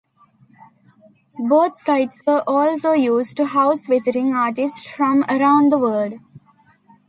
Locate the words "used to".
2.93-3.45